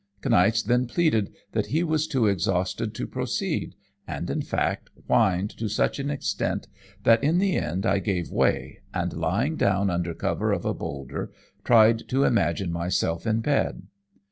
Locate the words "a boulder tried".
10.65-12.09